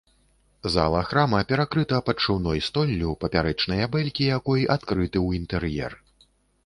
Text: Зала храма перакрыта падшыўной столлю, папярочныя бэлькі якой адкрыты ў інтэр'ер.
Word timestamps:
Зала 0.75 1.01
храма 1.09 1.41
перакрыта 1.51 1.99
падшыўной 2.07 2.63
столлю, 2.69 3.11
папярочныя 3.25 3.91
бэлькі 3.97 4.23
якой 4.39 4.67
адкрыты 4.77 5.11
ў 5.11 5.29
інтэр'ер. 5.43 5.91